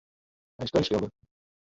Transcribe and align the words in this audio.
Hy 0.57 0.63
is 0.63 0.69
keunstskilder. 0.69 1.11